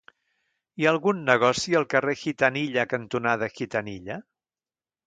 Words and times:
Hi 0.81 0.87
ha 0.87 0.93
algun 0.95 1.19
negoci 1.27 1.75
al 1.81 1.87
carrer 1.95 2.17
Gitanilla 2.23 2.87
cantonada 2.95 3.53
Gitanilla? 3.61 4.21